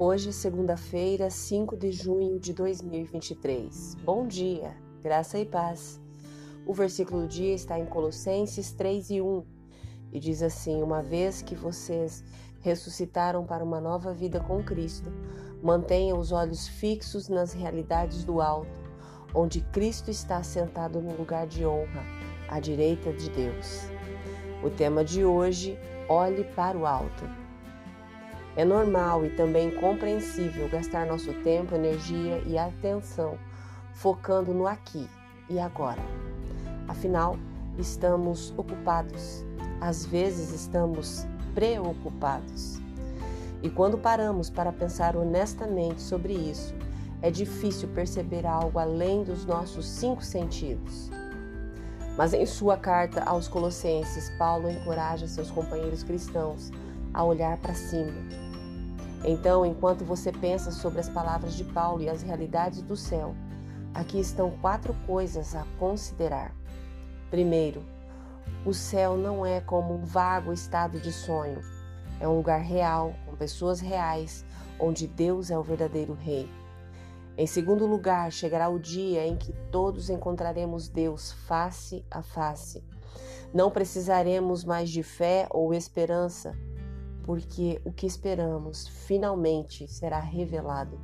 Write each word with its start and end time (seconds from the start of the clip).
Hoje 0.00 0.28
é 0.28 0.32
segunda-feira, 0.32 1.28
5 1.28 1.76
de 1.76 1.90
junho 1.90 2.38
de 2.38 2.52
2023. 2.52 3.96
Bom 4.04 4.28
dia, 4.28 4.76
graça 5.02 5.40
e 5.40 5.44
paz. 5.44 6.00
O 6.64 6.72
versículo 6.72 7.22
do 7.22 7.26
dia 7.26 7.52
está 7.52 7.80
em 7.80 7.84
Colossenses 7.84 8.72
3 8.72 9.10
e 9.10 9.20
1 9.20 9.44
e 10.12 10.20
diz 10.20 10.40
assim: 10.40 10.80
Uma 10.84 11.02
vez 11.02 11.42
que 11.42 11.56
vocês 11.56 12.22
ressuscitaram 12.60 13.44
para 13.44 13.64
uma 13.64 13.80
nova 13.80 14.14
vida 14.14 14.38
com 14.38 14.62
Cristo, 14.62 15.10
mantenham 15.60 16.20
os 16.20 16.30
olhos 16.30 16.68
fixos 16.68 17.28
nas 17.28 17.52
realidades 17.52 18.22
do 18.22 18.40
alto, 18.40 18.70
onde 19.34 19.62
Cristo 19.72 20.12
está 20.12 20.44
sentado 20.44 21.00
no 21.00 21.16
lugar 21.16 21.48
de 21.48 21.66
honra, 21.66 22.04
à 22.48 22.60
direita 22.60 23.12
de 23.12 23.28
Deus. 23.30 23.88
O 24.62 24.70
tema 24.70 25.04
de 25.04 25.24
hoje: 25.24 25.76
olhe 26.08 26.44
para 26.44 26.78
o 26.78 26.86
alto. 26.86 27.47
É 28.58 28.64
normal 28.64 29.24
e 29.24 29.30
também 29.30 29.70
compreensível 29.70 30.68
gastar 30.68 31.06
nosso 31.06 31.32
tempo, 31.44 31.76
energia 31.76 32.42
e 32.44 32.58
atenção 32.58 33.38
focando 33.92 34.52
no 34.52 34.66
aqui 34.66 35.08
e 35.48 35.60
agora. 35.60 36.02
Afinal, 36.88 37.36
estamos 37.78 38.52
ocupados, 38.56 39.44
às 39.80 40.04
vezes 40.04 40.52
estamos 40.52 41.24
preocupados. 41.54 42.80
E 43.62 43.70
quando 43.70 43.96
paramos 43.96 44.50
para 44.50 44.72
pensar 44.72 45.14
honestamente 45.14 46.02
sobre 46.02 46.32
isso, 46.32 46.74
é 47.22 47.30
difícil 47.30 47.88
perceber 47.90 48.44
algo 48.44 48.80
além 48.80 49.22
dos 49.22 49.46
nossos 49.46 49.88
cinco 49.88 50.24
sentidos. 50.24 51.12
Mas 52.16 52.34
em 52.34 52.44
sua 52.44 52.76
carta 52.76 53.22
aos 53.22 53.46
Colossenses, 53.46 54.28
Paulo 54.36 54.68
encoraja 54.68 55.28
seus 55.28 55.48
companheiros 55.48 56.02
cristãos 56.02 56.72
a 57.14 57.22
olhar 57.22 57.56
para 57.58 57.72
cima 57.72 58.47
então, 59.24 59.66
enquanto 59.66 60.04
você 60.04 60.30
pensa 60.30 60.70
sobre 60.70 61.00
as 61.00 61.08
palavras 61.08 61.54
de 61.54 61.64
Paulo 61.64 62.02
e 62.02 62.08
as 62.08 62.22
realidades 62.22 62.82
do 62.82 62.96
céu, 62.96 63.34
aqui 63.92 64.20
estão 64.20 64.50
quatro 64.60 64.94
coisas 65.06 65.54
a 65.54 65.64
considerar. 65.78 66.54
Primeiro, 67.30 67.84
o 68.64 68.72
céu 68.72 69.16
não 69.16 69.44
é 69.44 69.60
como 69.60 69.94
um 69.94 70.04
vago 70.04 70.52
estado 70.52 71.00
de 71.00 71.12
sonho, 71.12 71.60
é 72.20 72.28
um 72.28 72.36
lugar 72.36 72.60
real, 72.60 73.14
com 73.26 73.36
pessoas 73.36 73.80
reais, 73.80 74.44
onde 74.78 75.06
Deus 75.06 75.50
é 75.50 75.58
o 75.58 75.62
verdadeiro 75.62 76.14
Rei. 76.14 76.48
Em 77.36 77.46
segundo 77.46 77.86
lugar, 77.86 78.32
chegará 78.32 78.68
o 78.68 78.80
dia 78.80 79.26
em 79.26 79.36
que 79.36 79.52
todos 79.70 80.10
encontraremos 80.10 80.88
Deus 80.88 81.32
face 81.46 82.04
a 82.10 82.20
face. 82.20 82.82
Não 83.54 83.70
precisaremos 83.70 84.64
mais 84.64 84.90
de 84.90 85.02
fé 85.02 85.46
ou 85.50 85.72
esperança, 85.72 86.56
porque 87.28 87.78
o 87.84 87.92
que 87.92 88.06
esperamos 88.06 88.88
finalmente 88.88 89.86
será 89.86 90.18
revelado. 90.18 90.98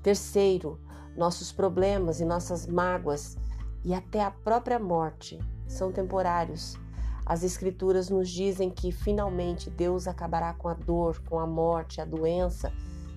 Terceiro, 0.00 0.78
nossos 1.16 1.50
problemas 1.50 2.20
e 2.20 2.24
nossas 2.24 2.68
mágoas 2.68 3.36
e 3.84 3.92
até 3.92 4.22
a 4.22 4.30
própria 4.30 4.78
morte 4.78 5.36
são 5.66 5.90
temporários. 5.90 6.76
As 7.26 7.42
Escrituras 7.42 8.08
nos 8.08 8.30
dizem 8.30 8.70
que 8.70 8.92
finalmente 8.92 9.68
Deus 9.68 10.06
acabará 10.06 10.54
com 10.54 10.68
a 10.68 10.74
dor, 10.74 11.20
com 11.28 11.40
a 11.40 11.46
morte, 11.48 12.00
a 12.00 12.04
doença 12.04 12.72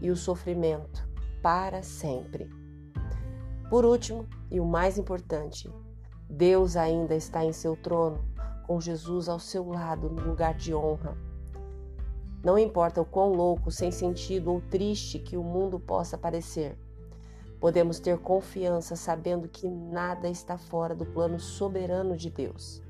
e 0.00 0.10
o 0.10 0.16
sofrimento 0.16 1.06
para 1.42 1.82
sempre. 1.82 2.48
Por 3.68 3.84
último, 3.84 4.26
e 4.50 4.58
o 4.58 4.64
mais 4.64 4.96
importante, 4.96 5.70
Deus 6.26 6.74
ainda 6.74 7.14
está 7.14 7.44
em 7.44 7.52
seu 7.52 7.76
trono, 7.76 8.24
com 8.66 8.80
Jesus 8.80 9.28
ao 9.28 9.38
seu 9.38 9.68
lado 9.68 10.08
no 10.08 10.22
lugar 10.22 10.54
de 10.54 10.74
honra. 10.74 11.27
Não 12.42 12.58
importa 12.58 13.00
o 13.00 13.04
quão 13.04 13.32
louco, 13.32 13.70
sem 13.70 13.90
sentido 13.90 14.52
ou 14.52 14.60
triste 14.60 15.18
que 15.18 15.36
o 15.36 15.42
mundo 15.42 15.80
possa 15.80 16.16
parecer, 16.16 16.78
podemos 17.60 17.98
ter 17.98 18.18
confiança 18.18 18.94
sabendo 18.94 19.48
que 19.48 19.68
nada 19.68 20.28
está 20.28 20.56
fora 20.56 20.94
do 20.94 21.04
plano 21.04 21.40
soberano 21.40 22.16
de 22.16 22.30
Deus. 22.30 22.82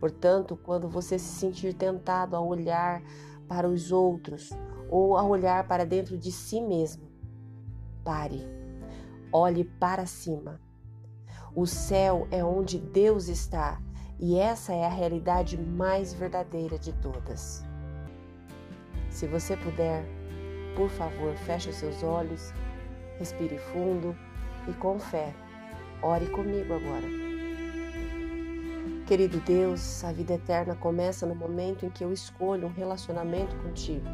Portanto, 0.00 0.56
quando 0.56 0.88
você 0.88 1.18
se 1.18 1.38
sentir 1.38 1.74
tentado 1.74 2.36
a 2.36 2.40
olhar 2.40 3.02
para 3.48 3.68
os 3.68 3.92
outros 3.92 4.50
ou 4.90 5.16
a 5.16 5.22
olhar 5.22 5.66
para 5.66 5.86
dentro 5.86 6.18
de 6.18 6.30
si 6.30 6.60
mesmo, 6.60 7.08
pare, 8.04 8.46
olhe 9.32 9.64
para 9.64 10.06
cima. 10.06 10.60
O 11.54 11.66
céu 11.66 12.28
é 12.30 12.44
onde 12.44 12.78
Deus 12.78 13.28
está 13.28 13.80
e 14.18 14.36
essa 14.36 14.72
é 14.72 14.84
a 14.84 14.90
realidade 14.90 15.56
mais 15.56 16.12
verdadeira 16.12 16.78
de 16.78 16.92
todas. 16.92 17.65
Se 19.16 19.26
você 19.26 19.56
puder, 19.56 20.04
por 20.76 20.90
favor, 20.90 21.34
feche 21.36 21.70
os 21.70 21.76
seus 21.76 22.02
olhos, 22.02 22.52
respire 23.18 23.56
fundo 23.72 24.14
e 24.68 24.74
com 24.74 24.98
fé, 24.98 25.32
ore 26.02 26.26
comigo 26.26 26.74
agora. 26.74 27.06
Querido 29.06 29.40
Deus, 29.40 30.04
a 30.04 30.12
vida 30.12 30.34
eterna 30.34 30.74
começa 30.74 31.24
no 31.24 31.34
momento 31.34 31.86
em 31.86 31.88
que 31.88 32.04
eu 32.04 32.12
escolho 32.12 32.66
um 32.66 32.70
relacionamento 32.70 33.56
contigo. 33.56 34.04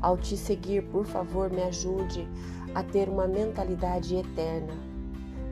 Ao 0.00 0.16
te 0.16 0.34
seguir, 0.34 0.84
por 0.84 1.04
favor, 1.04 1.50
me 1.50 1.62
ajude 1.64 2.26
a 2.74 2.82
ter 2.82 3.10
uma 3.10 3.26
mentalidade 3.26 4.16
eterna. 4.16 4.72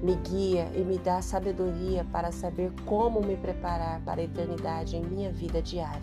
Me 0.03 0.15
guia 0.15 0.73
e 0.75 0.81
me 0.81 0.97
dá 0.97 1.21
sabedoria 1.21 2.07
para 2.11 2.33
saber 2.33 2.73
como 2.87 3.21
me 3.21 3.37
preparar 3.37 4.01
para 4.01 4.23
a 4.23 4.25
eternidade 4.25 4.97
em 4.97 5.05
minha 5.05 5.31
vida 5.31 5.61
diária. 5.61 6.01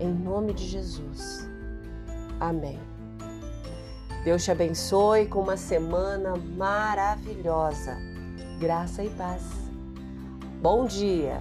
Em 0.00 0.10
nome 0.10 0.54
de 0.54 0.66
Jesus. 0.66 1.52
Amém. 2.44 2.78
Deus 4.22 4.44
te 4.44 4.50
abençoe 4.50 5.26
com 5.26 5.40
uma 5.40 5.56
semana 5.56 6.34
maravilhosa. 6.36 7.96
Graça 8.60 9.02
e 9.02 9.08
paz. 9.08 9.42
Bom 10.60 10.84
dia! 10.84 11.40